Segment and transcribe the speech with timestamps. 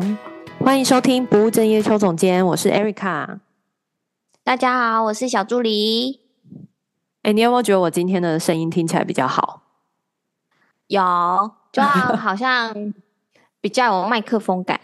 [0.00, 0.16] 嗯，
[0.60, 3.40] 欢迎收听不务正业邱总监，我是 Erica。
[4.44, 6.20] 大家好，我是小助理。
[7.22, 9.62] 哎，你有没有觉得我今天的声音听起来比较好？
[10.86, 11.02] 有，
[11.72, 12.94] 就好像
[13.60, 14.80] 比较有麦克风感。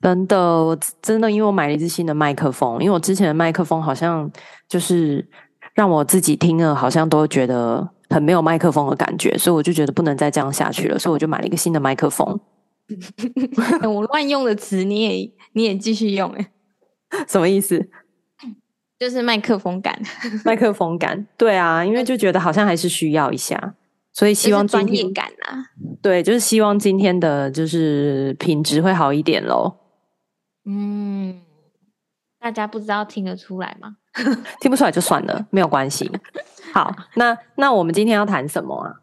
[0.00, 4.30] 真的，我真的，因为我买了一支新的麦克风，因为我之前的麦克风好像
[4.68, 5.28] 就是
[5.74, 12.38] 让我自己听了，好像都觉得很没有麦克风的感觉，所以我就觉得不能再这样下去了，所以我就买了一个新的麦克风。
[13.88, 16.50] 我乱用的词你也你也继续用哎，
[17.28, 17.88] 什么意思？
[18.98, 20.00] 就是麦克风感，
[20.44, 23.74] 麦克风感，对啊，因为就觉得好像还是需要一下，
[24.12, 25.66] 所以希望专业感啊，
[26.00, 29.76] 对，就是希望今天的就是品质会好一点喽。
[30.64, 31.42] 嗯，
[32.40, 33.96] 大家不知道听得出来吗？
[34.62, 36.10] 听不出来就算了，没有关系。
[36.72, 38.94] 好，那那我们今天要谈什么啊？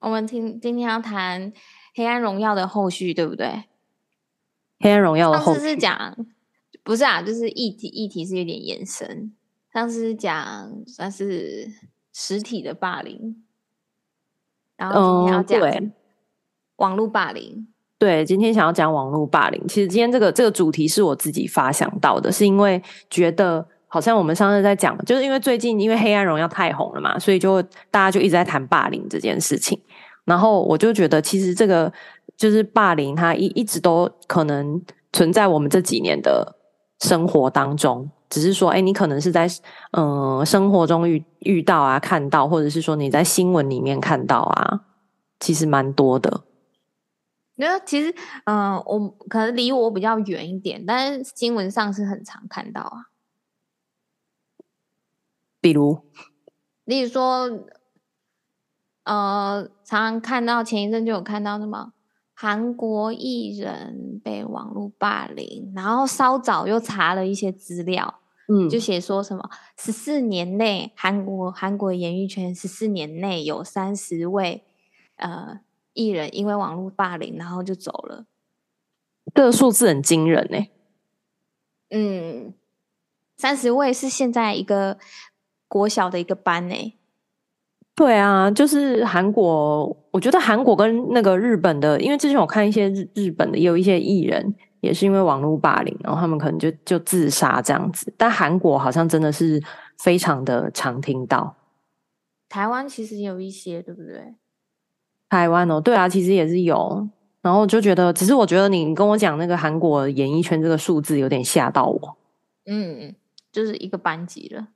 [0.00, 1.52] 我们听今天要谈。
[1.94, 3.64] 黑暗荣耀的后续，对不对？
[4.80, 6.16] 黑暗荣耀的后续上次是讲，
[6.82, 9.32] 不是啊，就是议题，议题是有点延伸。
[9.72, 11.70] 上次是讲算是
[12.12, 13.42] 实体的霸凌，
[14.76, 15.92] 然后今天要讲
[16.76, 17.54] 网络霸凌。
[17.56, 17.68] 嗯，
[17.98, 19.66] 对，今天想要讲网络霸凌。
[19.68, 29.80] 其实今天这个这个主题是我自己发想到的，是因为觉得好像我们上次在讲，就是因为最近因为黑暗荣耀太红了嘛，所以就大家就一直在谈霸凌这件事情。
[30.24, 31.92] 然后我就觉得，其实这个
[32.36, 34.80] 就是霸凌，它一一直都可能
[35.12, 36.56] 存在我们这几年的
[37.00, 38.08] 生活当中。
[38.30, 39.46] 只是说，哎，你可能是在
[39.90, 44.84] 嗯、呃、生活中遇遇到啊，看到，或者是说你在新闻里面看到啊，
[45.40, 46.44] 其实蛮多的。
[47.56, 53.10] 那其实，嗯、呃，我可能离我比较远一点，但是新闻上是很常看到啊。
[55.60, 56.00] 比如，
[56.84, 57.50] 例如说。
[59.04, 61.92] 呃，常常看到前一阵就有看到什么
[62.34, 74.64] 韩国艺人被网络霸凌，然后稍早又查了一些资料，嗯，就写说什么十四年内韩国韩国演艺圈十四年内有三十位
[75.16, 75.60] 呃
[75.92, 78.26] 艺人因为网络霸凌然后就走了，
[79.34, 80.66] 这个数字很惊人呢。
[81.90, 82.54] 嗯，
[83.36, 84.98] 三十位是现在一个
[85.66, 86.94] 国小的一个班呢。
[87.94, 98.12] 对啊，就是韩国，我觉得韩国跟那个日本的，因为之前我看一些日日本的，也有一些艺人也是因为网络霸凌，然后他们可能就就自杀这样子。
[98.16, 99.62] 但韩国好像真的是
[99.98, 101.54] 非常的常听到。
[102.48, 104.34] 台湾其实有一些，对不对？
[105.28, 107.06] 台湾哦，对啊，其实也是有。
[107.42, 112.16] 然后就觉得，只是我觉得你跟我讲那个韩国演艺圈这个数字有点吓到我。
[112.64, 113.14] 嗯，
[113.52, 114.68] 就是一个班级了。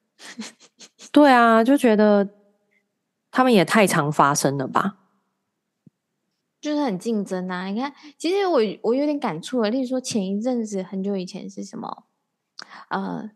[1.10, 2.28] 对啊，就觉得。
[3.36, 4.96] 他们也太常发生了吧？
[6.58, 7.66] 就是很竞争啊！
[7.66, 9.68] 你看，其实我我有点感触了。
[9.68, 12.04] 例如说，前一阵子很久以前是什么？
[12.88, 13.30] 呃，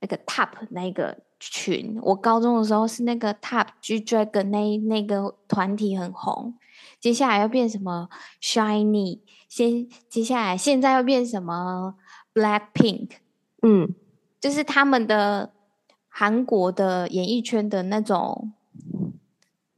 [0.00, 6.58] 那个 TOP 那个群，我高中的时候是那个 TOP G Dragon 那那个团体很红。
[6.98, 8.08] 接下来要变什么
[8.42, 9.20] Shiny？
[9.48, 11.94] 先接下来现在要变什么
[12.34, 13.10] Blackpink？
[13.62, 13.94] 嗯，
[14.40, 15.52] 就是他们的
[16.08, 18.54] 韩国的演艺圈的那种。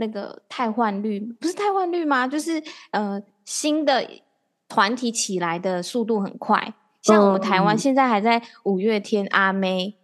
[0.02, 2.26] 那个汰换率不是汰换率吗？
[2.26, 4.04] 就是呃，新的
[4.68, 6.74] 团体起来的速度很快。
[7.02, 9.96] 像我们台湾现在还在五月天、阿妹、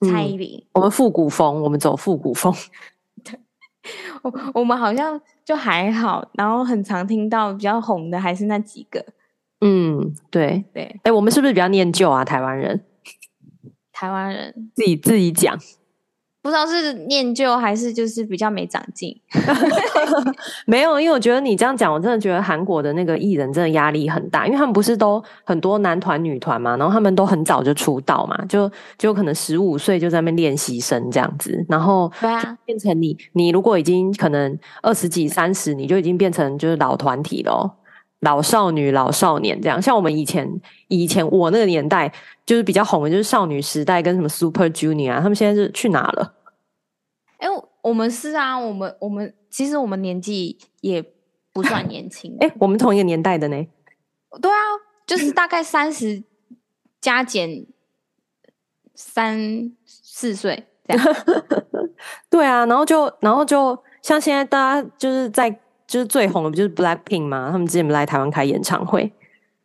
[0.00, 2.54] 蔡依林，我们复古风，我们走复古风。
[3.24, 3.36] 对，
[4.22, 9.04] 我我们好像就还好，然后很常听到比较红的还是那几个。
[9.60, 10.84] 嗯，对对。
[10.84, 12.24] 哎、欸，我们是不是比较念旧啊？
[12.24, 12.84] 台湾人，
[13.92, 15.58] 台湾人自己自己讲。
[16.42, 19.16] 不知道是念旧还是就是比较没长进，
[20.66, 28.68] 没有，因为我觉得你这样讲，我真的觉得韩国的那个艺人真的压力很大，因为他们不是都很多男团女团嘛，然后他们都很早就出道嘛，就
[28.98, 32.10] 就可能十五岁就在那边练习生这样子，然后
[32.64, 37.70] 变成你你如果已经可能二十几三十，你就已经变成就是老团体咯，
[38.22, 42.12] 老少女老少年这样，像我们以前以前我那个年代。
[42.44, 46.34] 就是比较红的，就是少女时代跟什么 Super Junior 啊，他们现在是去哪了？
[47.38, 51.00] 哎、欸，我们是啊，我们我们其实我们年纪也
[51.52, 52.36] 不算年轻。
[52.42, 53.64] 哎、欸，我们同一个年代的呢？
[54.40, 54.58] 对啊，
[55.06, 56.24] 就是大概三十
[57.00, 57.64] 加减
[58.96, 61.06] 三四岁这样。
[62.28, 65.48] 对啊，然后就然后就像现在大家就是在
[65.92, 67.50] 就是最红的不就是 Blackpink 嘛？
[67.52, 69.12] 他们之前来台湾开演唱会。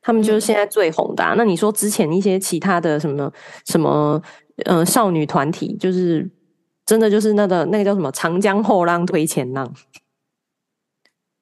[0.02, 1.36] 他们就是现在最红的啊。
[1.38, 3.32] 那你说之前一些其他的什么
[3.66, 4.22] 什么
[4.66, 6.30] 呃少女团体，就是
[6.86, 9.74] 真的就是那个那个叫什么长江后浪推前浪。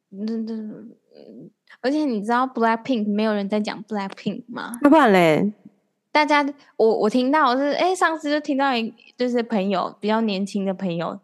[0.10, 0.54] 那那
[1.82, 4.78] 而且你知道 Blackpink 没有人在讲 Blackpink 吗？
[4.84, 5.52] 那不然嘞？
[6.12, 6.46] 大家，
[6.78, 11.20] 我我听到是，哎，上次就听到一就是朋友比较年轻的朋友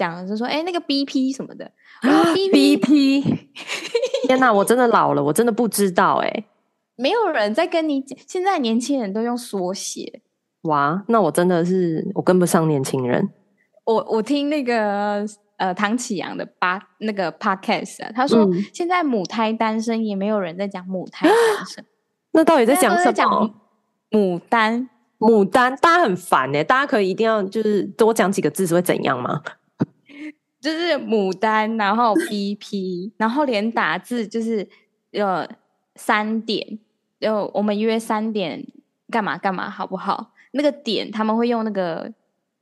[0.00, 1.70] 讲，就说，哎，那个 BP 什么的，
[2.02, 3.22] BP，
[4.26, 6.44] 天哪，我真的老了，我真的不知道，哎，
[6.96, 10.22] 没有人在跟你讲，现在年轻人都用缩写，
[10.62, 13.28] 哇，那我真的是我跟不上年轻人。
[13.84, 15.26] 我我听那个
[15.56, 21.84] 呃唐启阳的八那个 podcast 啊，他说、嗯、现在母胎单身也没有人在讲母胎单身，
[22.32, 23.50] 那到底在讲什么？
[24.10, 24.88] 牡丹，
[25.18, 29.40] 牡丹，大家很烦哎，大家可以一定要就是多讲几个字是会怎样吗？
[30.60, 34.68] 就是牡丹，然后 BP，然后连打字就是
[35.12, 35.48] 呃
[35.96, 36.78] 三点，
[37.18, 38.66] 就我们约三点
[39.08, 40.32] 干嘛干嘛好不好？
[40.52, 42.12] 那个点他们会用那个。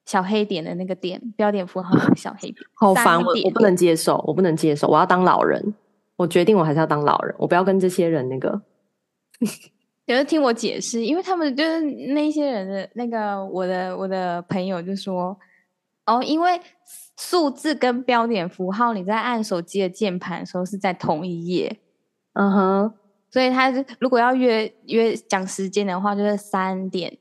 [0.08, 5.74] 小黑点的那个点，标点符号小黑点， 好烦我，我不能接受，我不能接受，我要当老人，
[6.16, 8.62] 我决定我还是要当老人，我不要跟这些人那个，
[10.08, 15.38] 有人听我解释，因为他们就是那些人的那个我的我的朋友就说，
[16.08, 16.60] 哦，因为
[17.16, 21.78] 数字跟标点符号你在按手机的键盘的时候是在同一页，
[22.32, 22.94] 嗯哼，
[23.30, 27.18] 所以他如果要约约讲时间的话，就是三点。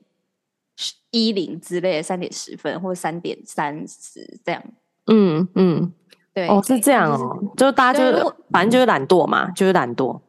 [1.10, 4.62] 一零之类的三点十分或者三点三十这样，
[5.06, 5.90] 嗯嗯，
[6.34, 10.20] 对哦是这样哦，就是、就大家就反正就是懒惰嘛，就是懒惰。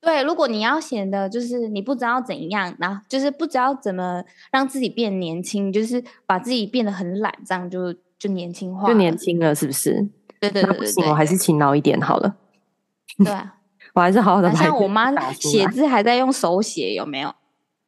[0.00, 7.94] 对，如果你要显得就是你不知道怎样，然后就是不知道怎么让自己变年轻，就是把自己变得很懒，这样就
[8.24, 10.08] 就年轻化，就年轻了，是不是？
[10.40, 12.36] 对对对，我还是勤劳一点好了。
[13.22, 13.56] 对啊，
[13.92, 14.50] 我还是好好的。
[14.54, 17.30] 像我妈写字还在用手写，有没有？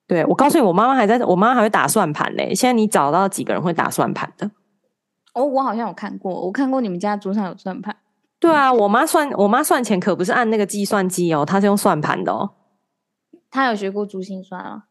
[0.07, 2.55] 对，我告诉你，我妈妈还在，我妈妈还会打算盘嘞。
[2.55, 4.51] 现在你找到几个人会打算盘的？
[5.33, 7.97] 哦，我好像有看过，我看过你们家桌上有算盘。
[8.39, 12.51] 对啊，我妈算，我妈算钱可不是按那个计算机哦，她是用算盘的哦。
[13.51, 14.85] 她有学过珠心算啊？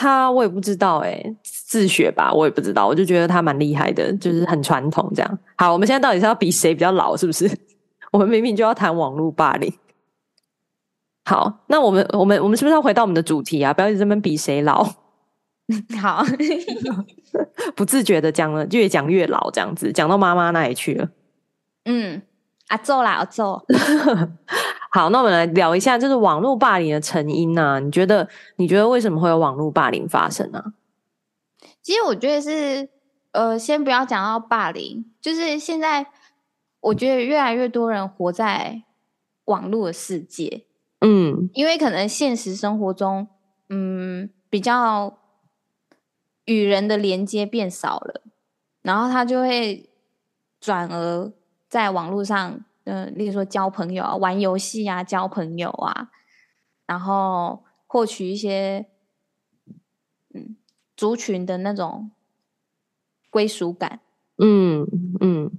[0.00, 2.86] 她我也不知道哎，自学吧，我也不知道。
[2.86, 5.38] 我就觉得他蛮厉害的，就是很传统这样。
[5.56, 7.50] 好，我们现在到底是要比谁比较老，是不是？
[8.12, 9.72] 我们明明就要谈网络霸凌。
[11.24, 13.74] 好，那我们我们我们是不是要回到我们的主题啊？
[13.74, 14.88] 不要一直在这边比谁老。
[16.00, 16.24] 好，
[17.74, 21.08] 不自觉的讲了，越讲越老，这样子讲到妈妈那里去了。
[21.86, 22.22] 嗯，
[22.68, 23.66] 啊，做啦，做。
[24.98, 27.78] 好，那我们来聊一下，就是网络霸凌的成因呢、啊？
[27.78, 28.28] 你觉得？
[28.56, 30.72] 你觉得为什么会有网络霸凌发生呢、啊？
[31.80, 32.88] 其实我觉得是，
[33.30, 36.08] 呃，先不要讲到霸凌，就是现在
[36.80, 38.82] 我觉得越来越多人活在
[39.44, 40.64] 网络的世界。
[40.98, 43.28] 嗯，因为可能现实生活中，
[43.68, 45.16] 嗯，比较
[46.46, 48.22] 与人的连接变少了，
[48.82, 49.88] 然后他就会
[50.58, 51.32] 转而
[51.68, 56.08] 在网络上，嗯、呃，例如说交朋友啊、玩游戏啊、交朋友啊，
[56.86, 58.86] 然后获取一些
[60.34, 60.56] 嗯
[60.96, 62.10] 族群的那种
[63.30, 64.00] 归属感。
[64.38, 64.86] 嗯
[65.20, 65.50] 嗯，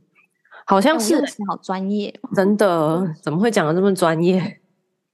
[0.66, 1.16] 好像是
[1.48, 4.62] 好专业，真的，怎么会讲的这么专业？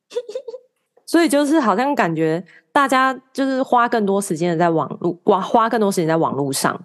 [1.05, 6.79] 所以就是好像感觉大家就是花更多时间的在网络，花花更多时间在网络上，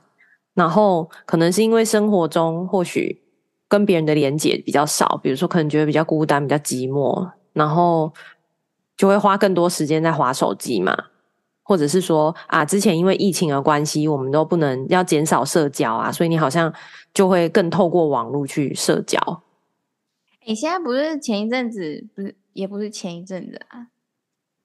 [0.55, 3.23] 然后可能是因为生活中或许
[3.71, 8.13] 跟别人的连接比较少，比如说可能觉得比较孤单、比较寂寞，然后
[8.97, 10.95] 就会花更多时间在滑手机嘛，
[11.63, 16.71] 或者是说啊，之前因为疫情的关系，我们都不能要减少社交啊，所以你好像
[17.15, 19.43] 就会更透过网络去社交。
[20.45, 22.37] 你现在不是前一阵子不是？
[22.53, 23.87] 也不是前一阵子啊，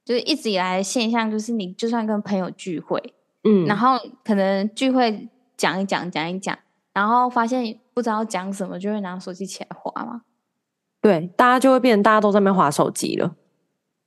[0.04, 6.58] 就是一直以来的现象，就是你就算跟朋友聚会，嗯，然后可能聚会讲一讲，讲一讲，
[6.94, 10.22] 然后发现不知道讲什么，就会拿手机起来滑嘛。
[11.02, 13.36] 对，大家就会变成大家都在那边滑手机了。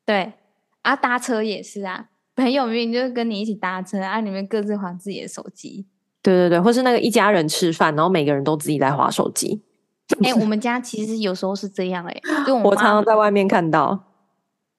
[0.04, 0.34] 对，
[0.82, 5.86] 啊，搭车也是啊，朋友明明就是跟你一起搭车，啊，你们各自划自己的手机。
[6.22, 9.64] 对对对，或是那个一家人吃饭，然后每个人都自己在划手机。
[10.22, 14.04] 哎、欸，我们家其实有时候是这样哎、欸，就我， 我常常在外面看到。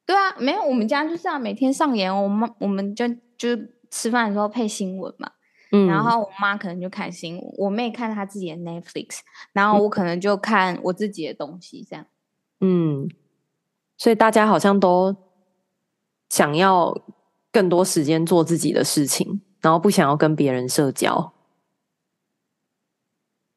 [0.06, 3.50] 对啊，没有，我们家就是啊，每天上演，我们我们就就
[3.90, 5.32] 吃饭的时候配新闻嘛，
[5.72, 9.20] 嗯，然后我妈可能就看新闻，我妹看她自己的 Netflix，
[9.54, 12.06] 然后我可能就看我自己的东西，这样。
[12.62, 13.08] 嗯，
[13.98, 15.16] 所以大家好像都
[16.30, 16.96] 想要
[17.52, 21.34] 更多时间做自己的事情，然后不想要跟别人社交。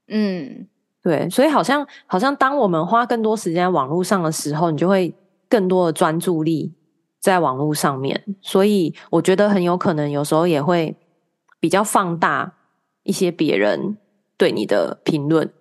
[0.09, 0.69] 嗯。
[1.05, 5.13] 对，所以好像好像当我们花更多时间在网络上的时候，你就会
[5.49, 6.73] 更多的专注力
[7.19, 8.25] 在网络上面。
[8.41, 10.95] 所以我觉得很有可能有时候也会
[11.63, 12.57] 比较放大
[13.05, 13.97] 一些别人
[14.37, 15.53] 对你的评论。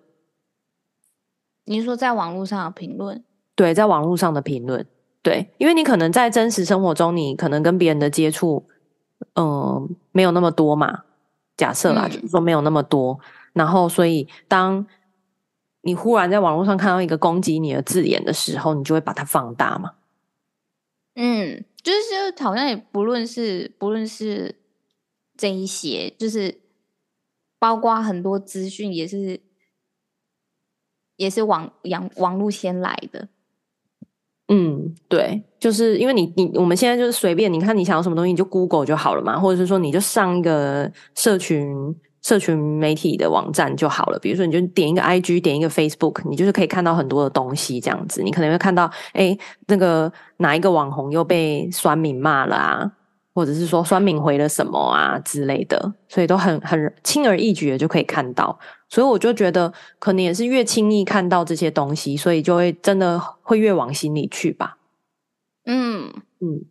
[1.64, 3.22] 你是说在网络上的评论？
[3.54, 4.84] 对，在网络上的评论。
[5.22, 8.66] 对，因为你可能在真实生活中，你可能跟别人的接触，
[9.34, 11.04] 嗯、呃，没有那么多嘛。
[11.56, 13.20] 假设啦，就是说没有那么多，嗯、
[13.52, 14.84] 然后所以当
[15.82, 19.92] 你忽然在网络上看到一个攻击你的字眼的时候，你就会把它放大嘛。
[21.14, 24.56] 嗯，就是好像也不论是不论是
[25.42, 26.60] 这一些，就是
[27.58, 29.40] 包括很多资讯也是
[31.16, 33.26] 也是网网网络先来的。
[34.46, 44.18] 嗯，对，就是因为你你我们现在就是随便，你看你想要什么东西，你就 Google 就好了嘛，或者是说你就上一个社群社群媒体的网站就好了。
[44.20, 52.92] 比如说，你就点一个 IG，点一个 Facebook，你就是可以看到很多的东西，这样子，你可能会看到，哎，那个哪一个网红又被酸民骂了啊，
[53.34, 58.58] 或者是说酸敏回了什么啊之类的，所以都很很轻而易举的就可以看到。
[58.88, 64.76] 所以我就觉得，可能也是越轻易看到这些东西，所以就会真的会越往心里去吧。
[65.64, 66.64] 嗯嗯，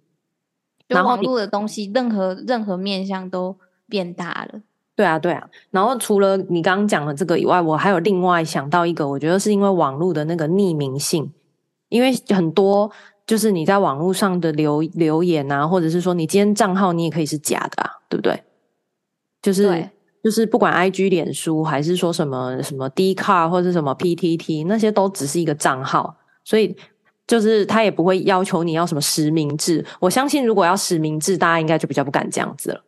[0.88, 4.62] 然后网络的东西，任何任何面向都变大了。
[4.96, 5.50] 对啊，对啊。
[5.72, 11.32] 然后除了你刚刚讲的这个以外，我还有另外想到一个，我觉得是因为网络的那个匿名性，
[11.90, 12.92] 因为很多
[13.32, 18.44] 就是你在网络上的留留言啊，或者是说你今天账号你也可以是假的啊，对不对？
[19.42, 19.90] 就是。
[20.24, 26.78] 就是不管 IG、脸书还是说什么什么 Dcard 或者什么 PTT，那些都只是一个账号，所以
[27.26, 29.84] 就是他也不会要求你要什么实名制。
[30.00, 32.84] 我相信如果要实名制，大家应该就比较不敢这样子了。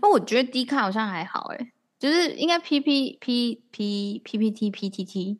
[0.00, 1.70] 那我觉得 Dcard 好像还好诶，
[2.00, 5.38] 就是应该 P P P P P P T P T T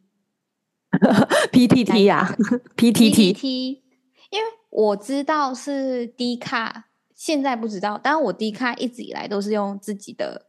[1.53, 2.37] P T T 呀
[2.77, 3.83] P T T，
[4.31, 6.85] 因为我知道是 Dcard。
[7.15, 10.47] 现在不知道，但是我 D 卡一直以来都是用自己的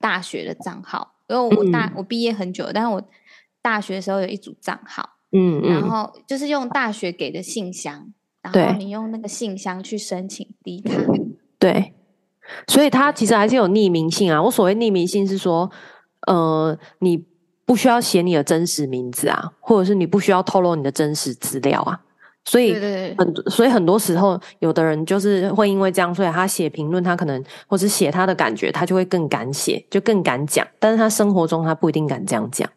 [0.00, 3.06] 大学的账号，因为我大、嗯、我毕业很久，但是我
[3.60, 10.90] 大学的时候有一组账号，嗯，嗯，然后就是用大学给的信箱，然后你用那个信箱去申请 D 卡，
[11.58, 11.92] 对，
[12.66, 14.42] 所以它其实还是有匿名性啊。
[14.42, 15.70] 我所谓匿名性是说，
[16.26, 17.26] 呃，你
[17.66, 22.00] 不需要写你的真实名字啊，或者是你不需要透露你的真实资料啊。
[22.44, 22.74] 所以
[23.18, 30.64] 很所以很多时候，有的人就是会因为这样，所以他写评论，他可能或是写他的感觉，他就会更敢写，就更敢讲。
[30.78, 32.70] 但是他生活中他不一定敢这样讲。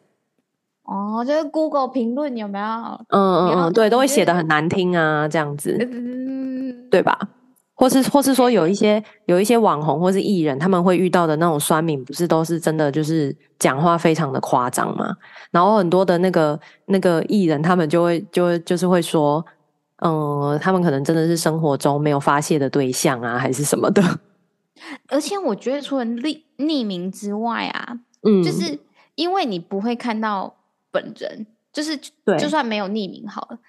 [0.85, 2.65] 哦，就是 Google 评论有没有？
[3.09, 7.15] 嗯嗯嗯，对，都会写的很难听啊，这样子，嗯、对吧？
[7.79, 15.15] 或是或是说有一些有一些网红或是艺人，他们会遇到的那种酸民，不是都是真的就是讲话非常的夸张吗？
[15.49, 19.43] 然后很多的那个那个艺人，他们就会就会就是会说。
[20.01, 24.01] 嗯，他们可能真的是生活中没有发泄的对象啊，还是什么的。
[25.11, 28.79] 而且我觉得，除了匿匿名之外啊，嗯，就是
[29.15, 30.55] 因为你不会看到
[30.89, 31.99] 本人，就是，
[32.39, 33.59] 就算没有匿名好了，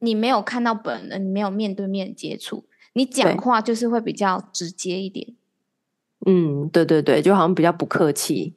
[0.00, 2.64] 你没有看到本人，你没有面对面接触，
[2.96, 5.36] 你讲话就是会比较直接一点。
[6.26, 8.56] 嗯，对对对，就好像比较不客气。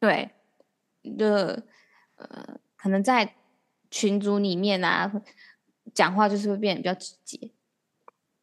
[0.00, 0.30] 对，
[1.18, 3.34] 就呃，可能在
[3.90, 5.12] 群组里面啊。
[5.92, 7.50] 讲话就是会变得比较直接，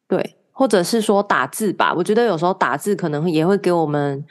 [0.06, 1.94] 对，或者是说打字吧。
[1.94, 4.22] 我觉得有时候打字可能也会给我们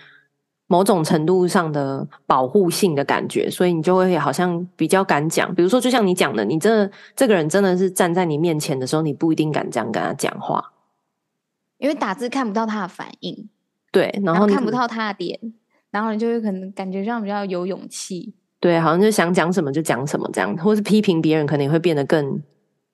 [0.68, 5.54] 某种程度上的保护性的感觉，所以你就会好像比较敢讲。
[5.56, 10.74] 比如说，就像你讲的，你真的这个人真的是站在你面前的时候，你不一定敢这样跟他讲话，
[11.78, 13.50] 因为打字看不到他的反应，
[13.92, 15.40] 对，然后，看不到他的脸，
[15.90, 22.42] 然后你就会可能感觉这样比较有勇气，对，好像就想讲什么就讲什么这样，或是批评别人，可能会变得更。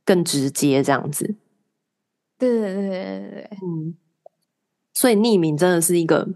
[0.05, 1.37] 更直接这样子，
[2.37, 3.95] 对对对对对，嗯，
[4.93, 6.27] 所以匿名真的是一个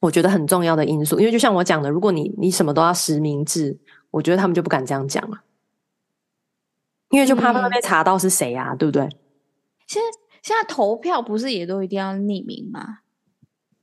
[0.00, 3.76] 我觉得很重要的因素，因为就像我讲的，如果你你什么都要实名制，
[4.10, 5.42] 我觉得他们就不敢这样讲了，
[7.10, 9.08] 因为就怕他们被查到是谁啊，嗯、对不对？
[9.86, 13.00] 现在现在投票不是也都一定要匿名吗？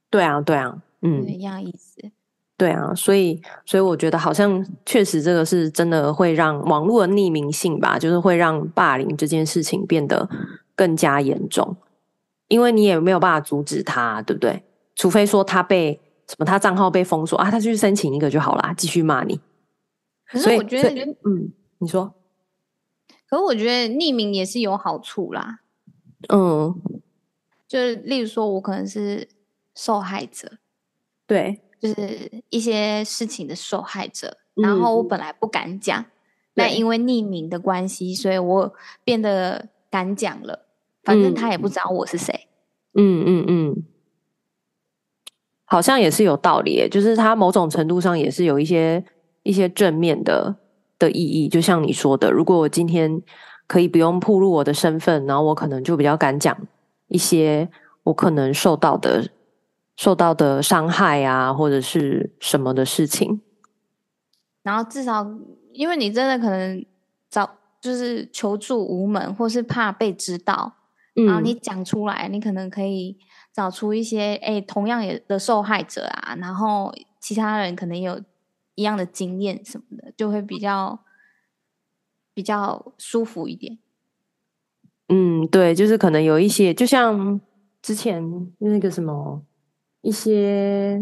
[0.09, 2.11] 对啊，对啊，嗯，一样意思。
[2.57, 10.29] 对啊，所以所以我觉得好像确实这个是真的会让网络的匿名性吧，就是会让霸凌这件事情变得
[10.73, 11.75] 更加严重，
[12.47, 14.63] 因为你也没有办法阻止他，对不对？
[14.95, 19.39] 除非说他被什么，他账号被封锁啊，他去申请一个就好啦，继续骂你。
[20.25, 20.89] 可是我觉得，
[21.25, 22.13] 嗯，你说，
[23.29, 25.59] 可是我觉得匿名也是有好处啦，
[26.29, 26.81] 嗯，
[27.67, 29.27] 就是例如说我可能是
[29.75, 30.57] 受害者，
[31.27, 31.61] 对。
[31.77, 36.05] 就是一些事情的受害者，然后我本来不敢讲，嗯、
[36.55, 40.65] 但因为匿名的关系，所以我变得敢讲了。
[41.03, 42.47] 反正他也不知道我是谁。
[42.93, 43.83] 嗯嗯嗯，
[45.65, 49.03] 好像也是有道理，就是它某种程度上也是有一些
[49.43, 50.55] 一些正面的
[50.97, 51.49] 的意义。
[51.49, 53.21] 就像你说的，如果我今天
[53.67, 56.55] 可以不用暴露我的身份，然后我可能就比较敢讲
[57.07, 57.67] 一些
[58.03, 59.27] 我可能受到的
[59.95, 63.41] 受到的伤害啊，或者是什么的事情。
[64.61, 65.25] 然后至少，
[65.73, 66.85] 因为你真的可能
[67.29, 67.49] 找
[67.81, 70.73] 就是求助无门，或是怕被知道，
[71.15, 73.17] 嗯、然后你讲出来，你可能可以
[73.55, 78.19] 找出一些哎同样也的受害者啊，然后其他人可能也有
[78.75, 80.99] 一样的经验什么的，就会比较。
[82.35, 83.77] 比较舒服一点，
[85.07, 87.39] 嗯，对，就是可能有一些，就像
[87.81, 88.21] 之前
[88.57, 89.41] 那个什么
[90.01, 91.01] 一些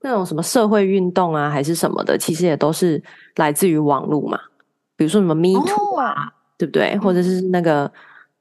[0.00, 3.00] 那种什么社会运动啊，还是什么的，其实也都是
[3.36, 4.36] 来自于网络嘛。
[4.96, 6.98] 比如说什么 Me Too 啊，哦、对不对？
[6.98, 7.88] 或者是那个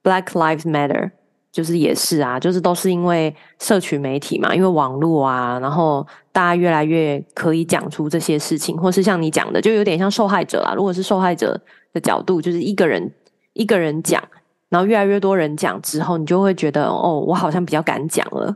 [0.02, 1.12] Black Lives Matter，
[1.52, 10.74] 就是也是啊，就是都是因为社群媒体嘛，因为网络啊，然后大家越来越可以讲出这些事情，或是像你讲的，就有点像受害者啊。
[10.74, 11.60] 如果是受害者。
[11.94, 13.14] 的角度就是一个人
[13.52, 14.24] 一个人讲，
[14.70, 18.56] 然后越来越多人讲之后，你就会觉得哦，我好像比较敢讲了。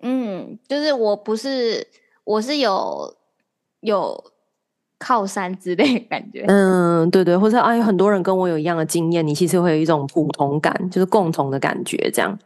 [0.00, 1.84] 嗯，就是我不是，
[2.22, 3.16] 我是有
[3.80, 4.24] 有
[5.04, 6.46] 靠山之类的感觉。
[6.48, 12.38] 嗯，对对，或者啊，有很多人跟我有一样的经验，你其实会有一种普通感，就是共同的感觉这样。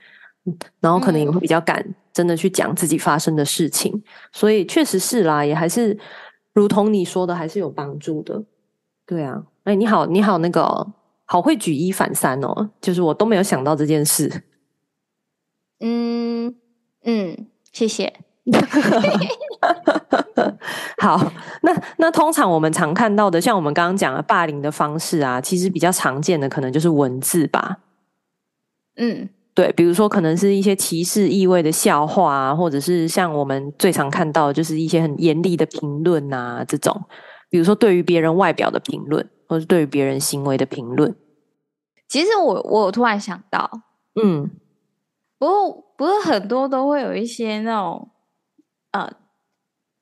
[0.81, 5.97] 然后可能也会比较敢真的去讲自己发生的事情，嗯、所以确实是啦，也还是
[6.53, 8.43] 如同你说的，还是有帮助的。
[9.07, 9.45] 对啊。
[9.63, 10.87] 哎，你好，你好，那个
[11.27, 14.43] 好会举一反三哦，就是我都没有想到这件事。
[15.79, 16.57] 嗯
[17.05, 18.13] 嗯，谢谢。
[20.99, 21.31] 好，
[21.69, 27.79] 那那通常我们常看到的，像我们刚刚讲的霸凌的方式啊，其实比较常见的可能就是文字吧。
[28.97, 37.01] 嗯，对，比如说可能是一些歧视意味的笑话啊，或者是像我们最常看到的就是一些很严厉的评论啊，这种，
[37.51, 39.29] 比如说对于别人外表的评论。
[39.51, 41.17] 或是对于别人行为的评论，
[42.07, 43.81] 其实我我突然想到，
[44.23, 44.51] 嗯，
[45.39, 48.11] 不过不是很多都会有一些那种
[48.91, 49.11] 呃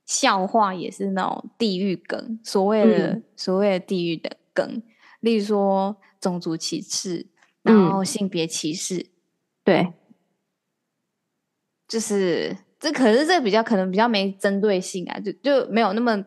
[0.06, 4.82] 笑话，也是那种地域梗，所谓的、嗯、所谓的地域的梗，
[5.20, 7.26] 例如说种族歧视，
[7.60, 9.10] 然后性别歧视，嗯、
[9.64, 9.92] 对，
[11.86, 16.24] 就是这可是这比较可能比较没针对性啊，就就没有那么。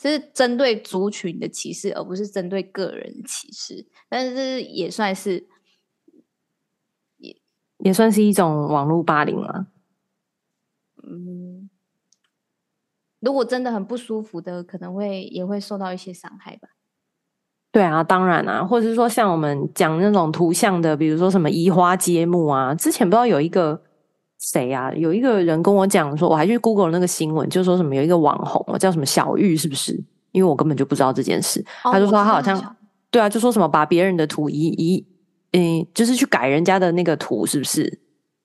[0.00, 3.84] 是针对族群的歧视，而不是针对个人歧视。
[4.08, 5.48] 但是也算是，
[7.16, 7.36] 也
[7.78, 9.66] 也算是一种网络霸凌啊。
[11.02, 11.47] 嗯，
[13.20, 16.68] 如果真的很不舒服的，可能会也会受到一些伤害吧。
[17.72, 23.82] 对啊，当然啊，或者是说像我们讲那种图像的，比如说什么移花接木啊，之前不知道有一个。
[24.40, 24.94] 谁、啊？
[24.94, 29.92] 有一个人跟我讲说，我还去 Google 那个新闻，就说什么有一个网红，叫什么小玉，是不是？
[30.30, 31.60] 因为我根本就不知道这件事。
[31.82, 32.76] 哦、他就说他好像，
[33.10, 35.04] 对啊，就说什么把别人的图移移，
[35.54, 38.00] 嗯，就是去改人家的那个图，是不是？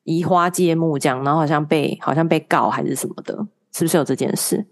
[0.06, 4.66] 移花接木这样，然后好像被好像被告还是什么的，是不是有这件事？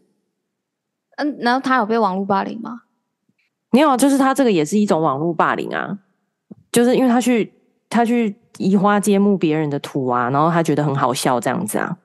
[1.18, 2.84] 嗯，然后他有被网络霸凌吗？
[3.72, 6.00] 没有，就是他这个也是一种网络霸凌啊，
[6.72, 7.54] 就是因为他去
[7.90, 8.38] 他去。
[8.58, 11.98] 移花接木别人的图啊，然后他觉得很好笑，这样子啊。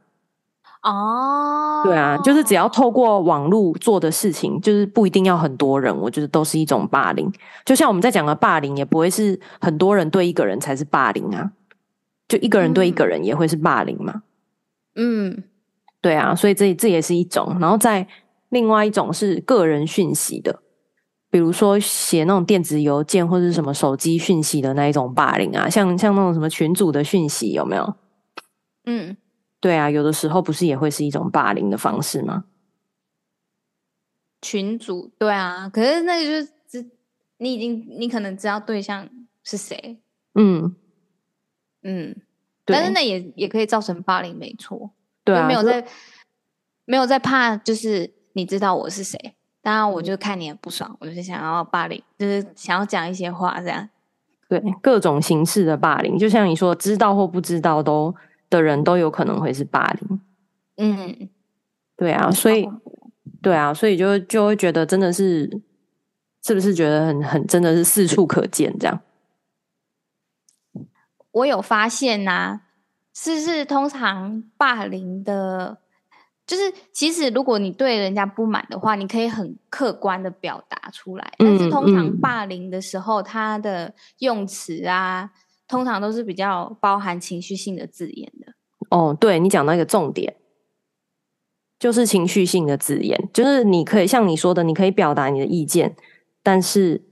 [0.85, 7.31] 哦，对啊，就是只要透过网络做的事情，就是不一定要很多人，我觉得都是一种霸凌。
[7.67, 11.51] 就像我们在讲的霸凌，也不会是很多人对一个人才是霸凌啊，
[12.29, 14.23] 就一个人对一个人也会是霸凌嘛。
[14.95, 15.43] 嗯，
[16.07, 17.57] 对啊，所以这这也是一种。
[17.59, 18.07] 然后再
[18.51, 20.63] 另外一种是个人讯息的。
[21.31, 27.97] 比如说写那种电子邮件或者是什么手机讯息的那一种霸凌啊，像像那种什么群组的讯息有没有？
[28.85, 29.17] 嗯，
[29.59, 32.45] 对啊，有的时候不是也会是一种霸凌的方式吗？
[34.41, 36.89] 群组，对啊，可是那个就是
[37.39, 39.09] 你已经你可能知道对象
[39.43, 39.99] 是谁，
[40.37, 40.73] 嗯
[41.83, 42.15] 嗯，
[42.65, 44.93] 对但是那也也可以造成霸凌，没错，
[45.27, 45.85] 对啊，没有在
[46.85, 49.35] 没有在怕，就是你知道我是谁。
[49.61, 53.89] 当然，我就看你很不爽，我就是想要霸凌，就是想要讲一些话，这样。
[54.49, 58.15] 对，各种形式的霸凌，就像你说，知道或不知道都
[58.49, 60.21] 的人都有可能会是霸凌。
[60.77, 61.29] 嗯，
[61.97, 62.69] 对啊，所以，
[63.43, 65.61] 对啊，所以就就会觉得真的是，
[66.45, 69.01] 是不是觉得很很真的是四处可见这样？
[71.33, 72.61] 我有发现呐、啊，
[73.19, 75.79] 是是通常霸凌的。
[76.47, 81.33] 就是，其实如果你对人家不满的话，你可以很客观的表达出来。
[81.39, 85.31] 但是通常霸凌的时候，他的用词啊，
[85.67, 88.53] 通常都是比较包含情绪性的字眼的。
[88.91, 90.37] 哦，对，你讲到一个重点，
[91.81, 95.97] 就是情绪性的字眼，就是你可以像你说的，你可以表达你的意见，
[96.45, 97.03] 但是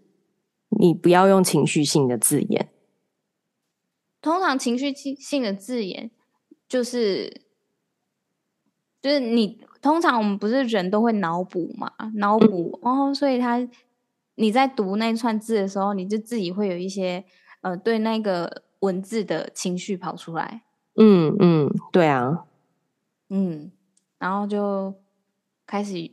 [0.80, 2.68] 你不要用情绪性的字眼。
[4.24, 6.10] 通常情绪性的字眼
[6.66, 7.42] 就是
[9.02, 13.68] 就是你通常我们不是人都会脑补嘛，脑补，然后所以他
[14.36, 17.22] 你在读那串字的时候，你就自己会有一些
[17.60, 20.62] 呃对那个文字的情绪跑出来。
[20.94, 22.46] 嗯嗯，对啊，
[23.28, 23.70] 嗯，
[24.18, 24.94] 然后就
[25.66, 26.10] 开始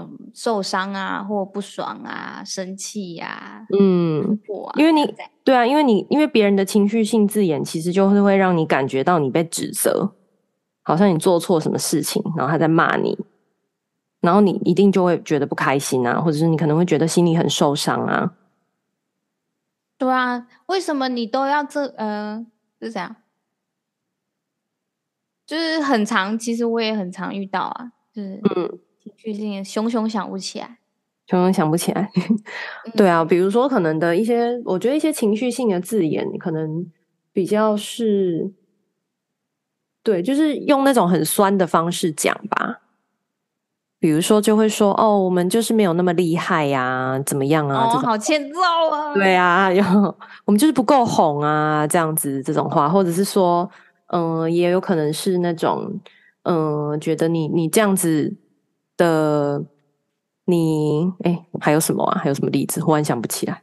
[0.00, 10.14] 嗯受伤啊，或不爽啊，生气呀，嗯，啊、因为你对啊，因为你因为别人的情绪性字眼，其实就是会让你感觉到你被指责，
[10.82, 13.18] 好像你做错什么事情，然后他在骂你，
[14.20, 18.34] 然后你一定就会觉得不开心啊，或者是你可能会觉得心里很受伤啊。
[19.98, 22.46] 对啊，为什么你都要这呃
[22.80, 23.16] 是这样？
[25.46, 30.78] 就是很常，其实我也很常遇到啊，就是嗯，情绪性熊熊想不起来，
[31.26, 32.10] 熊熊想不起来。
[32.96, 36.86] 对啊，比如说可能的一些，我觉得一些情绪性的字眼，可能
[37.32, 38.52] 比较是，
[40.02, 42.80] 对，就是用那种很酸的方式讲吧。
[43.98, 47.86] 比如说就会说哦，我们就是没有那么厉害呀，啊，怎么样啊？
[47.86, 48.60] 哦，好欠揍
[48.90, 49.12] 啊！
[49.14, 53.70] 对啊， 然后我们就是不够红啊，这样子这种话，或者是说。
[54.12, 56.00] 嗯、呃，也有可能是那种，
[56.42, 58.34] 嗯、呃，觉得你你这样子
[59.00, 59.64] 的，
[60.44, 62.20] 你哎，还有什么啊？
[62.22, 62.82] 还有什么例子？
[62.82, 63.62] 忽然想不起来，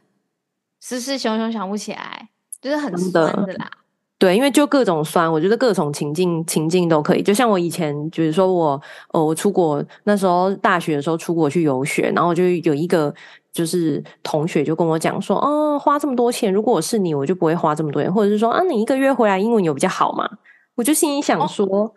[0.80, 2.28] 是是熊熊想不起来，
[2.60, 3.70] 就是很酸的啦。
[4.18, 7.22] 对，因为就各种酸，我觉得各种情境情境都可以。
[7.22, 13.14] 就像我以前，就是说我，呃，我出国那时候大学的时候出国去游学，然后我就有一个
[13.52, 20.28] 就是同学就跟我讲说，哦，花这么多钱，如果我是你，我就不会花这么多钱，或者是说啊，你一个月回来英文有比较好吗？
[20.74, 21.92] 我就心里想说，哦、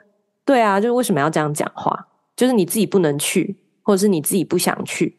[0.45, 2.07] 对啊，就是为什么要这样讲话？
[2.41, 5.15] 就是你自己不能去，或者是你自己不想去，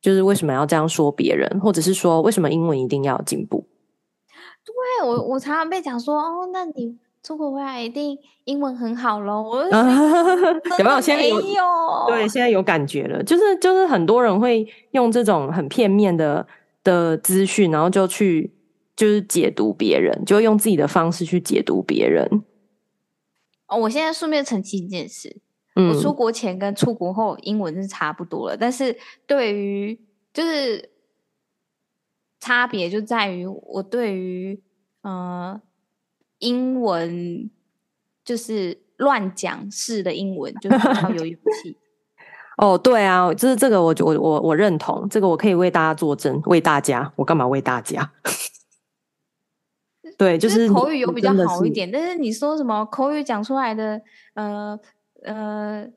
[0.00, 3.68] 就是为什么要这样说别人，或者是说为什么英文一定要进步？
[4.64, 9.42] 对，我我常常被讲说哦，那你出国回来一定英文很好喽。
[9.42, 10.98] 我 有没有？
[10.98, 11.36] 现在有，
[12.08, 13.22] 对，现在有感觉了。
[13.22, 16.46] 就是就是很多人会用这种很片面的
[16.82, 18.50] 的资讯，然后就去
[18.96, 22.42] 就是解读别人，就会用自己的方式去解读别人。
[23.68, 25.42] 哦，我现在顺便澄清一件事，
[25.74, 30.00] 嗯，我出国前跟出国后英文是差不多了，但是对于
[30.32, 30.90] 就是。
[32.40, 34.62] 差别就在于我对于
[35.00, 35.58] 呃
[36.40, 37.48] 英文
[38.22, 41.78] 就是乱讲式的英文就是比较有勇气。
[42.58, 48.12] 哦，对啊，就是这个我我我我认同，这个我可以为大家作证，为大家，我干嘛为大家？
[50.18, 54.02] 对，就是口语有比较好一点，但是你说什么口语讲出来的
[54.34, 54.78] 呃
[55.24, 55.88] 呃。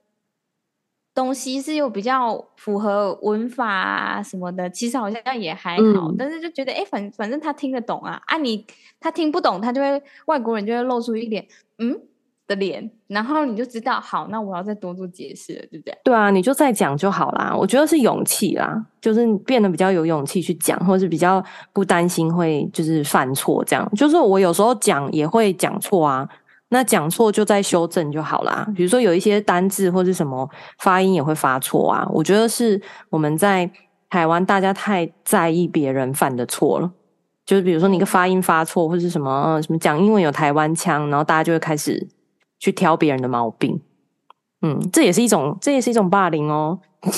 [1.17, 8.63] 东西是又比较符合文法啊什么的，其实好像也还好，嗯、但是就觉得哎，反反正他听得懂啊，啊你
[8.99, 11.47] 他听不懂，他就会外国人就会露出一脸
[11.79, 11.99] 嗯
[12.45, 15.97] 的脸，然后你就知道好，那我要再多做解释了，对不对。
[16.03, 17.51] 对啊，你就再讲就好啦。
[17.57, 23.91] 我觉得是勇气啦，就是变得比较有勇气去讲，或者是比较不担心会就是犯错这样。
[23.95, 26.29] 就是我有时候讲也会讲错啊。
[26.69, 28.67] 那讲错就再修正就好啦。
[28.75, 30.49] 比如说有一些单字或是什么
[30.79, 32.05] 发音也会发错啊。
[32.11, 33.71] 我觉得是我们在
[34.09, 36.91] 台湾大家太在意别人犯的错了。
[37.45, 42.05] 就是比如说你个发音发错，或是什么什么讲英文有台湾腔，然后大家就会开始
[42.59, 43.79] 去挑别人的毛病。
[44.61, 46.77] 嗯，这也是一种，这也是一种霸凌哦。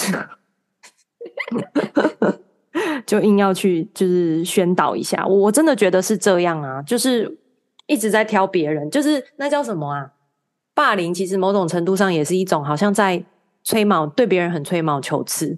[3.08, 7.40] 就硬要去就是宣导一下，我真的觉得是这样啊，就是。
[7.89, 10.13] 一直在挑别人，就是那叫什么啊？
[10.75, 13.25] 霸凌其实某种程度上也是一种，好像在
[13.63, 15.58] 吹毛，对别人很吹毛求疵，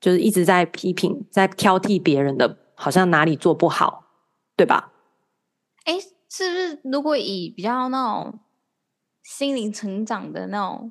[0.00, 4.04] 就是一直在批评，在挑剔别人的，好像哪里做不好，
[4.56, 4.92] 对吧？
[5.84, 5.94] 哎，
[6.28, 6.80] 是不是？
[6.82, 8.40] 如果以比较那种
[9.22, 10.90] 心灵成长的那种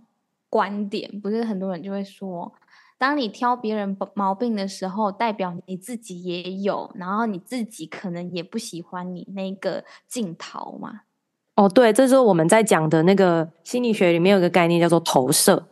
[0.50, 2.54] 观点，不是很多人就会说。
[3.00, 11.02] 当你挑别人毛病的时候，代表你自己也有，然后你自己可能也不喜欢你那个镜头嘛。
[11.56, 15.66] 哦，对，这是我们在讲的那个心理学里面有一个概念叫做投射。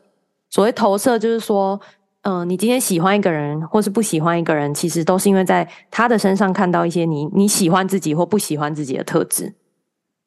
[0.49, 1.79] 所谓投射，就是说，
[2.21, 9.53] 嗯、你今天喜欢一个人，或是不喜欢一个人，其实都是因为在他的身上看到一些你你喜欢自己或不喜欢自己的特质。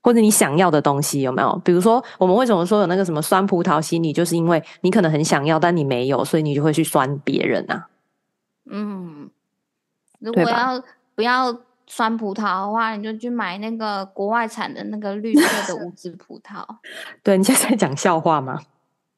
[0.02, 1.60] 或者你想要的东西有没有？
[1.64, 7.88] 比如说，我们为什么说有那个什么酸葡萄心理，就是因为你可能很想要，但你没有，所以你就会去酸别人啊。
[8.70, 9.28] 嗯，
[10.18, 10.82] 如果要
[11.14, 11.54] 不要
[11.86, 16.64] 酸葡萄的话，你就去买那个国外产的那个绿色的无籽葡萄。
[17.22, 18.58] 对，你现在在讲笑话吗？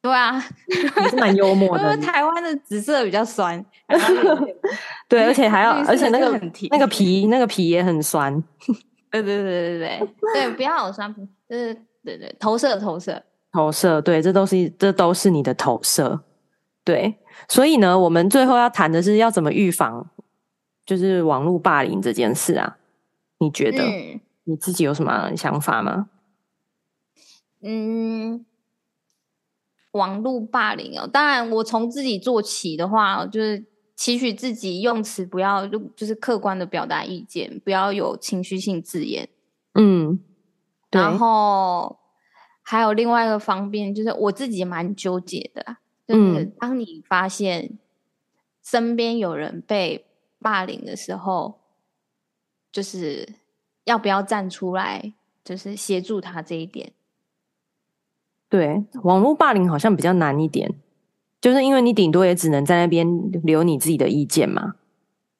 [0.01, 1.83] 对啊， 你是蛮幽默的。
[1.85, 3.63] 因为台湾的紫色比较酸，
[5.07, 6.37] 对，而且还要，而且那个
[6.71, 8.43] 那个皮那个皮也很酸。
[9.21, 11.73] 对对对对对对，不要有酸皮，就是
[12.03, 16.23] 对对投射投射投射，对，这都是这都是你的投射。
[16.83, 17.15] 对，
[17.47, 20.09] 所以呢，我们最后要谈的是要怎么预防，
[20.85, 22.77] 就是网络霸凌这件事啊？
[23.37, 23.83] 你觉得
[24.45, 26.09] 你自己有什么想法吗？
[27.61, 28.45] 嗯。
[29.91, 33.63] 网络霸凌哦，当然我从自己做起的话，就是
[33.95, 39.29] 期许自己用词不要就就是客观的表达意见，不要有情绪性字眼。
[39.73, 40.19] 嗯，
[40.91, 41.99] 然后
[42.61, 45.77] 还有另外一个方面，就是我自己也蛮纠结的，
[46.07, 47.77] 就是当你发现
[48.63, 50.05] 身边有人被
[50.39, 51.59] 霸凌的时候，
[52.71, 53.27] 就是
[53.83, 56.93] 要不要站出来，就是协助他这一点。
[58.49, 60.73] 对，网络霸凌好像比较难一点，
[61.43, 63.05] 就是因为你顶多也只能在那边
[63.43, 64.75] 留你自己的意见嘛。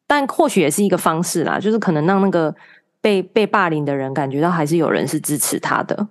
[0.05, 2.53] 但或许也是一个方式啦，就是可能让那个
[2.99, 6.09] 被被霸凌的人感觉到还是有人是支持他的。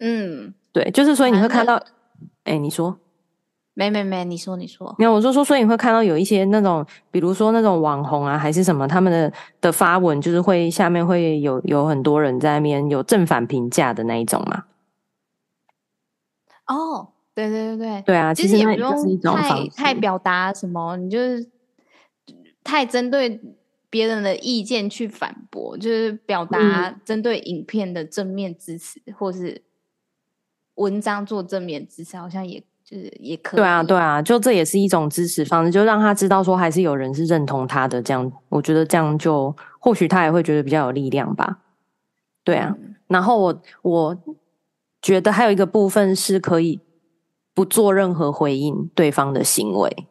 [0.00, 1.82] 嗯，对，就是所以你会看到，
[2.44, 2.98] 哎，你说，
[3.72, 14.64] 没没没，你说你说，没有，我就说，所以你会看到有一些那种，比如说那种网红啊，还是什么，他们的的发文就是会下面会有有很多人在那边有正反评价的那一种嘛。
[16.66, 21.46] 哦，对对对对，对啊，其实也不用太太表达什么，你就是
[22.64, 23.38] 太针对
[23.90, 29.60] 别人的意见去反驳，就是表达针对影片的正面支持，嗯、或是
[30.76, 33.58] 文章做正面支持，好像也就是也可以。
[33.58, 41.58] 对啊，对啊，就这也是一种支持方式，就让他知道说还是有人是认同他的，这样我觉得这样就或许他也会觉得比较有力量吧。
[42.42, 44.18] 对啊，嗯、然后我我。
[45.02, 46.80] 觉得还有一个部分是可以
[47.56, 50.06] 不做任何回应对方的行为，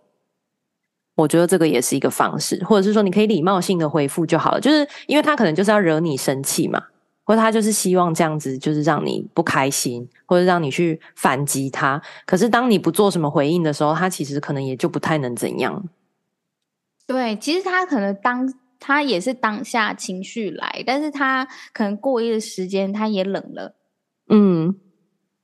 [1.14, 6.84] 我觉得这个也是一个方式，或者是说你可以礼貌性的回复就好了，就是因为他可能就是要惹你生气嘛，
[7.24, 12.02] 或者他就是希望这样子就是让你不开心，或者让你去反击他。
[12.26, 15.88] 可是当你不做什么回应的时候，他其实可能也就不太能怎样。
[17.06, 23.76] 对，其实他可能当他也是当下情绪来，但是他可能过一个时间他也冷了，
[24.30, 24.76] 嗯。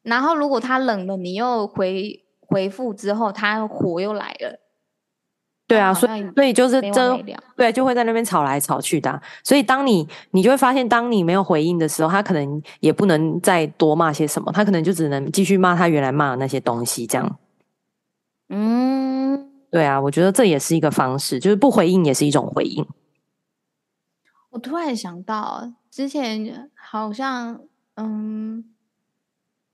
[0.03, 4.59] 然后，如果他冷了，你又回回复之后，他火又来了。
[5.67, 7.17] 对啊，所以所以就是这
[7.55, 9.21] 对，就会在那边吵来吵去的啊。
[9.41, 17.39] 所以当你你就会发现，当你没有回应的时候，他可能也不能再多骂些什么，他可能就只能继续骂他原来骂的那些东西，这样。
[18.49, 22.85] 嗯，对啊，我觉得这也是一个方式，就是不回应也是一种回应。
[24.49, 27.61] 我突然想到，之前好像
[27.95, 28.65] 嗯。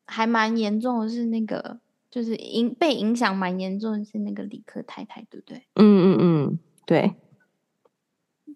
[0.08, 5.67] 还蛮严重的是那个，就是影被影响蛮严重的是那个理科太太，对不对？
[5.76, 7.13] 嗯嗯嗯，对。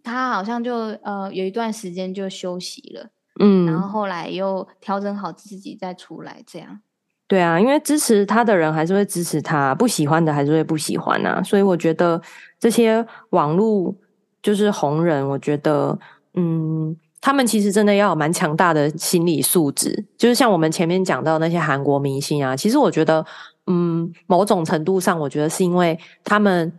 [0.02, 3.10] 他好像就呃有一段时间就休息了，
[3.40, 6.82] 嗯，然后后来又调整好自己再出来，这样。
[7.28, 11.44] 对啊，因为支持他的人还是会支持他，不喜欢的还是会不喜欢啊。
[11.44, 12.20] 所以我觉得
[12.60, 13.96] 这些网络
[14.42, 16.00] 就是红人，我觉得
[16.34, 16.98] 嗯。
[17.22, 23.24] 他们其实真的要有蛮强大的心理素质，就是像我们前面讲到那些韩国明星啊，其实我觉得，
[23.68, 26.74] 嗯，某种程度上，我觉得是因为他们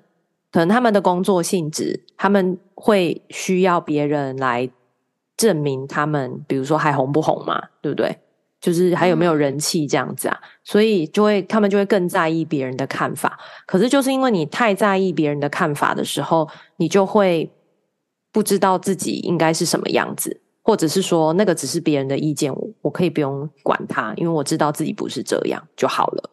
[0.50, 4.68] 可能他们的工作性质，他们会需要别人来
[5.36, 8.18] 证明他们，比如说还红不红嘛，对不对？
[8.60, 13.38] 就是还有没有人气这样子啊，所以就会他们就会更在意别人的看法。
[13.64, 17.48] 可是就是因为你太在意别人的看法的时候，你就会。
[18.32, 26.30] 不知道自己应该是什么样子，或者是说那个只是别人的意见，我我可以不用管他，因为我知道自己不是这样就好了。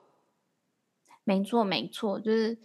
[1.26, 2.58] 没错，没错，就是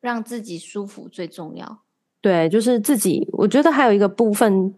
[0.00, 1.82] 让自己舒服最重要。
[2.20, 3.28] 对，就是自己。
[3.32, 4.72] 我觉得还有一个部分，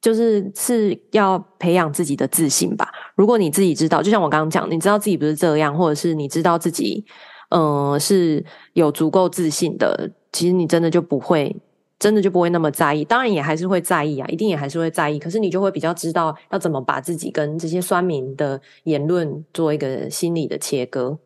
[0.00, 2.92] 就是是要培养自己的自信吧。
[3.16, 7.04] 如果你自己知道，就像我刚刚讲，你知道自己不是这样，或者是你知道自己，
[7.48, 11.56] 嗯、呃，是有足够自信的，其实你真的就不会。
[12.02, 15.20] 真的就不会那么在意，当然也还是会在意啊，一定也还是会在意。
[15.20, 21.16] 可是你就会比较知道要怎么把自己跟这些酸民的言论做一个心理的切割。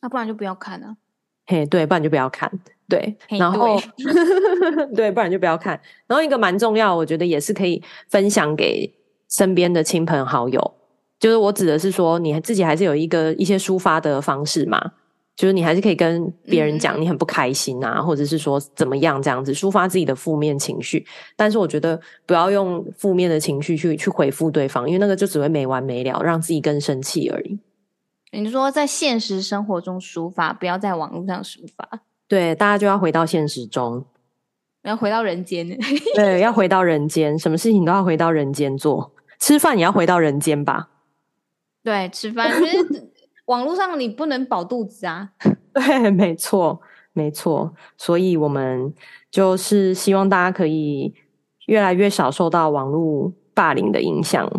[0.00, 0.96] 那、啊、不然就不要看了。
[1.46, 2.50] 嘿，对，不然就不要看。
[2.88, 5.80] 对，然后对， 对，不然就不要看。
[6.08, 8.92] 然后一个蛮重要，我觉得也是可以分享给
[9.28, 10.74] 身边的亲朋好友。
[11.20, 14.90] 就是我指的是说，你自己还是有一个一些抒发的方式嘛。
[15.34, 21.04] 就是你还是可以跟别人讲你很不开心啊，嗯、或者是说怎么样这样子抒发自己的负面情绪，
[21.36, 27.58] 但是我觉得不要用负面的情绪去去回复对方，因为那个就只会没完没了，让自己更生气而已。
[28.32, 32.00] 你说在现实生活中抒发，不要在网络上抒发。
[32.28, 34.04] 对，大家就要回到现实中，
[34.84, 35.68] 要回到人间。
[36.14, 39.12] 对，要回到人间，什么事情都要回到人间做。
[39.38, 40.88] 吃饭也要回到人间吧？
[41.82, 42.50] 对，吃饭，
[43.52, 45.32] 网络上你不能饱肚子啊。
[45.74, 46.80] 对，没错，
[47.12, 47.74] 没错。
[47.98, 48.94] 所以我们
[49.30, 51.14] 就是希望大家可以
[51.66, 54.50] 越来越少受到网络霸凌的影响。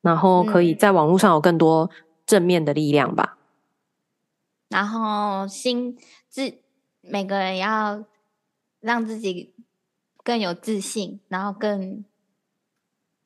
[0.00, 1.88] 然后可以在网络上有更多
[2.26, 3.38] 正面的力量吧。
[3.38, 3.38] 嗯、
[4.70, 5.96] 然后心
[6.28, 6.54] 自
[7.02, 8.04] 每个人要
[8.80, 9.54] 让自己
[10.24, 12.04] 更有自信，然后更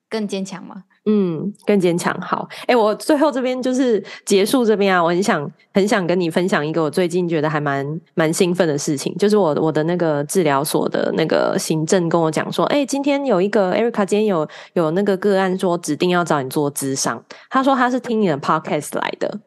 [0.07, 0.83] 更坚强嘛。
[1.09, 2.13] 嗯，更坚强。
[2.19, 19.39] 好，哎，我最后这边就是结束这边啊，我很想很想跟你分享一个我最近觉得还蛮蛮兴奋的事情，就是我我的那个治疗所的那个行政跟我讲说，哎，今天有一个 Erica，今天有有那个个案说指定要找你做咨商，他说他是听你的 Podcast 来的，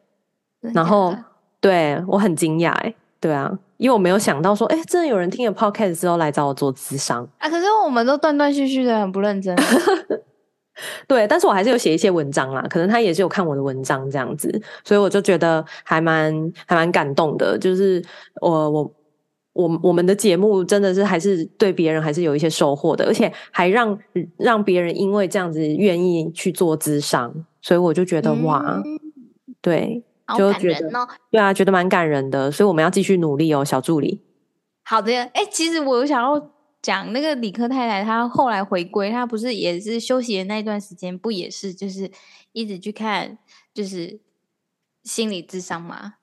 [0.73, 1.15] 然后
[1.59, 9.55] 对我很惊讶，哎，对啊，因为我没有想到说，哎，真的有人听了 Podcast 之后来找我做咨商啊，可是我们都断断续续的，很不认真。
[11.07, 14.49] 对，但是我还是有写一些文章啦，可能他也是有看我的文章这样子，
[14.83, 16.33] 所以我就觉得还蛮
[16.65, 17.57] 还蛮感动的。
[17.57, 18.01] 就是
[18.41, 18.93] 我我
[19.53, 23.97] 我我们的节目真的是还是对别人还是有一些收获的，而且还让
[24.37, 28.99] 让别人因为这样子愿意去做咨商，所以我就觉得哇，嗯、
[29.61, 30.01] 对，
[30.37, 32.49] 就觉得、哦、对啊，觉得蛮感人的。
[32.49, 34.21] 所以我们要继续努力哦，小助理。
[34.83, 36.49] 好的，哎，其实我有想要。
[36.81, 42.09] 讲那个理科太太，她后来回归，她不是也是休息的那一段时间，不也是就是
[42.53, 43.37] 一直去看
[43.73, 44.19] 就是
[45.03, 46.15] 心理智商吗？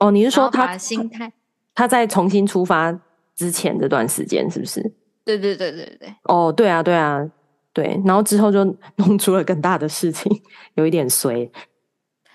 [0.00, 1.32] 哦，你是说她心态？
[1.74, 2.98] 她在重新出发
[3.34, 4.80] 之前这段时间是不是？
[5.24, 6.14] 对对对对对。
[6.24, 7.30] 哦，对啊对啊
[7.74, 8.64] 对，然后之后就
[8.96, 10.32] 弄出了更大的事情，
[10.74, 11.50] 有一点衰。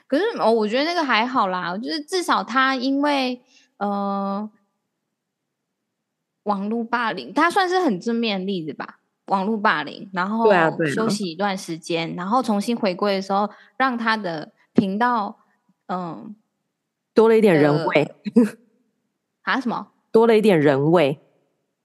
[0.05, 3.41] 可是哦，我觉得那个还好啦，就是至少她因为
[3.77, 4.47] 呃。
[6.47, 8.99] 网络霸凌，他算是很正面的例子吧。
[9.27, 10.49] 网络霸凌，然后
[10.95, 15.37] 休息一段时间，然后重新回归的时候，让他的频道
[15.87, 16.33] 嗯
[17.13, 18.15] 多了一点人味。
[19.41, 19.59] 啊？
[19.59, 19.91] 什么？
[20.13, 21.19] 多了一点人味？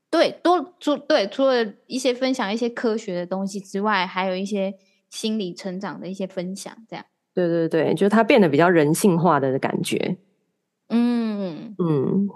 [0.08, 4.74] 对，多除对除了一些分享一些科学的东西之外，还有一些
[5.10, 7.04] 心理成长的一些分享，这样。
[7.34, 10.16] 对对对，就是他变得比较人性化的感觉。
[10.90, 12.28] 嗯嗯，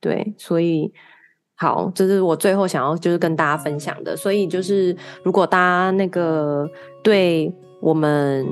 [0.00, 0.94] 对，所以。
[1.56, 6.68] 好，这是我最后想要就是跟大家分享的，所以就是如果大家那个
[7.02, 8.46] 对我们，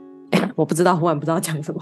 [0.56, 1.80] 我不知道，忽然不知道讲什么，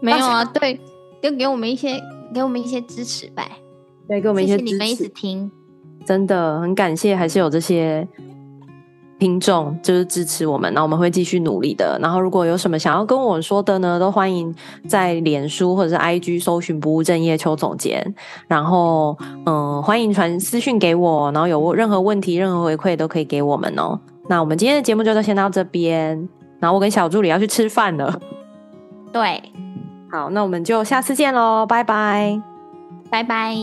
[0.00, 0.80] 没有啊，对，
[1.20, 2.00] 就给我们一些
[2.32, 3.50] 给我们一些支持呗，
[4.06, 5.50] 对，给我们一些支持，谢谢你们一直听，
[6.06, 8.06] 真的很感谢，还是有这些。
[9.20, 11.96] 听众就是支持我们，那我们会继续努力的。
[12.00, 14.52] 然后如果有什么想要跟我说的呢，都欢迎
[14.88, 18.02] 在脸书或者是 IG 搜寻不务正业邱总监。
[18.48, 23.96] 然后嗯，欢迎传私讯给我，然后有任何问题、任何回馈都可以给我们哦。
[24.28, 26.28] 那我们今天的节目就先到这边。
[26.58, 28.20] 然后我跟小助理要去吃饭了。
[29.12, 29.42] 对，
[30.10, 32.40] 好，那我们就下次见喽，拜拜，
[33.10, 33.54] 拜拜。